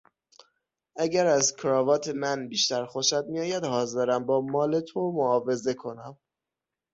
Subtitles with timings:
[0.95, 6.17] اگر از کراوات من بیشتر خوشت میآید حاضرم با مال تو معاوضه کنم.